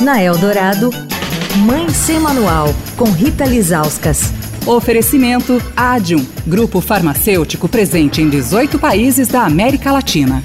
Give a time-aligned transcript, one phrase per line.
[0.00, 0.90] Na Eldorado,
[1.64, 4.32] Mãe Sem Manual, com Rita Lizauskas.
[4.66, 10.42] Oferecimento Adium, grupo farmacêutico presente em 18 países da América Latina.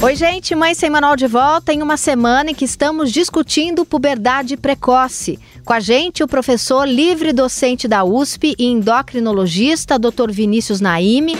[0.00, 4.56] Oi, gente, Mãe Sem Manual de volta em uma semana em que estamos discutindo puberdade
[4.56, 5.38] precoce.
[5.64, 10.30] Com a gente, o professor livre docente da USP e endocrinologista, Dr.
[10.30, 11.36] Vinícius Naime.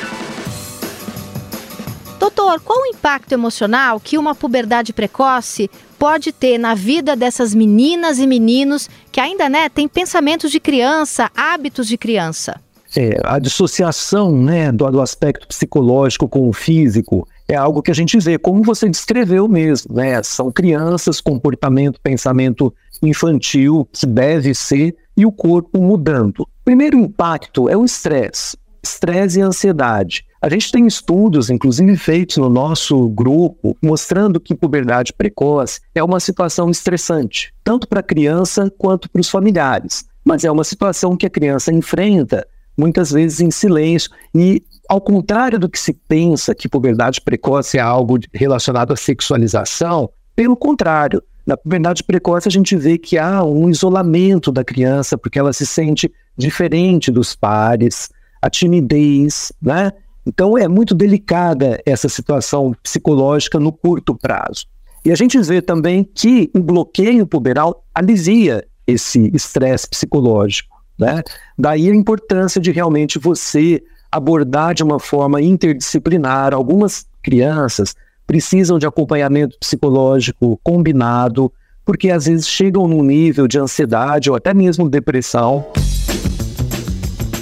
[2.19, 8.19] Doutor, qual o impacto emocional que uma puberdade precoce pode ter na vida dessas meninas
[8.19, 12.61] e meninos que ainda né, têm pensamentos de criança, hábitos de criança?
[12.97, 17.95] É, a dissociação né, do, do aspecto psicológico com o físico é algo que a
[17.95, 20.23] gente vê, como você descreveu mesmo, né?
[20.23, 26.47] São crianças, comportamento, pensamento infantil, que deve ser, e o corpo mudando.
[26.65, 30.28] Primeiro impacto é o estresse, estresse e ansiedade.
[30.41, 36.21] A gente tem estudos, inclusive feitos no nosso grupo, mostrando que puberdade precoce é uma
[36.21, 40.05] situação estressante, tanto para a criança quanto para os familiares.
[40.25, 45.59] Mas é uma situação que a criança enfrenta muitas vezes em silêncio e ao contrário
[45.59, 51.57] do que se pensa que puberdade precoce é algo relacionado à sexualização, pelo contrário, na
[51.57, 56.13] puberdade precoce a gente vê que há um isolamento da criança porque ela se sente
[56.37, 58.09] diferente dos pares,
[58.41, 59.91] a timidez, né?
[60.29, 64.67] Então é muito delicada essa situação psicológica no curto prazo.
[65.03, 70.77] E a gente vê também que o bloqueio puberal alivia esse estresse psicológico.
[70.99, 71.23] Né?
[71.59, 76.53] Daí a importância de realmente você abordar de uma forma interdisciplinar.
[76.53, 77.95] Algumas crianças
[78.27, 81.51] precisam de acompanhamento psicológico combinado,
[81.87, 85.65] porque às vezes chegam num nível de ansiedade ou até mesmo depressão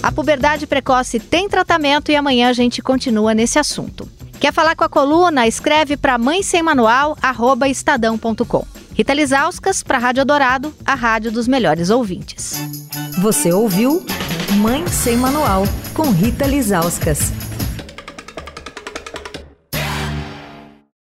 [0.07, 4.09] a puberdade precoce tem tratamento e amanhã a gente continua nesse assunto.
[4.39, 5.49] Quer falar com a coluna?
[5.49, 8.65] Escreve para mãe sem manual, arroba estadão.com.
[8.95, 12.55] Rita Lizauskas para a Rádio Dourado, a rádio dos melhores ouvintes.
[13.19, 14.06] Você ouviu
[14.59, 17.33] Mãe Sem Manual, com Rita Lizauskas.